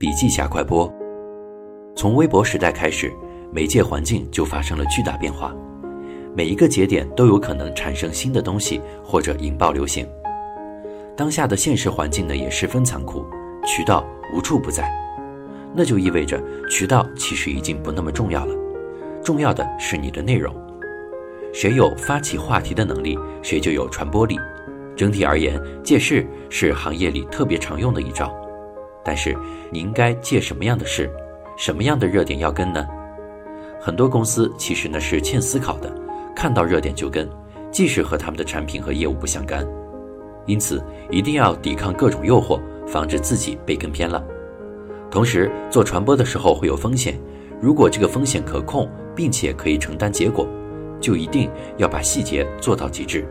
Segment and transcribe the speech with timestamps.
[0.00, 0.88] 笔记侠快播。
[1.96, 3.12] 从微博时代开始，
[3.52, 5.52] 媒介环境就发生了巨大变化，
[6.36, 10.06] 每一个节点都有可能产生新的东西或者引爆流行。
[11.16, 13.26] 当下的现实环境呢也十分残酷，
[13.66, 14.88] 渠道无处不在，
[15.74, 16.40] 那就意味着
[16.70, 18.54] 渠道其实已经不那么重要了，
[19.20, 20.54] 重要的是你的内容。
[21.52, 24.38] 谁有发起话题的能力，谁就有传播力。
[24.94, 28.32] 整体而言，借势是行业里特别常用的一招。
[29.08, 29.34] 但是
[29.70, 31.10] 你应该借什么样的事，
[31.56, 32.86] 什么样的热点要跟呢？
[33.80, 35.90] 很多公司其实呢是欠思考的，
[36.36, 37.26] 看到热点就跟，
[37.70, 39.66] 即使和他们的产品和业务不相干。
[40.44, 44.22] 因此一定要抵抗各种诱惑，防止自己被跟偏了。
[45.10, 47.18] 同时做传播的时候会有风险，
[47.62, 50.46] 如果这个风险可控，并且可以承担结果，
[51.00, 53.26] 就一定要把细节做到极致。